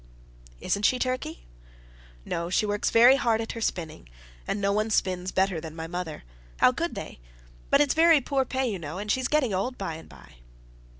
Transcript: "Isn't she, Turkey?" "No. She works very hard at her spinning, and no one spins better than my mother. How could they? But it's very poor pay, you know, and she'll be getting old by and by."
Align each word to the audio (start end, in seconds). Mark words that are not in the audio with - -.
"Isn't 0.59 0.81
she, 0.81 0.97
Turkey?" 0.97 1.45
"No. 2.25 2.49
She 2.49 2.65
works 2.65 2.89
very 2.89 3.17
hard 3.17 3.39
at 3.39 3.51
her 3.51 3.61
spinning, 3.61 4.09
and 4.47 4.59
no 4.59 4.73
one 4.73 4.89
spins 4.89 5.31
better 5.31 5.61
than 5.61 5.75
my 5.75 5.85
mother. 5.85 6.23
How 6.57 6.71
could 6.71 6.95
they? 6.95 7.19
But 7.69 7.81
it's 7.81 7.93
very 7.93 8.19
poor 8.19 8.43
pay, 8.43 8.65
you 8.67 8.79
know, 8.79 8.97
and 8.97 9.11
she'll 9.11 9.25
be 9.25 9.29
getting 9.29 9.53
old 9.53 9.77
by 9.77 9.93
and 9.97 10.09
by." 10.09 10.37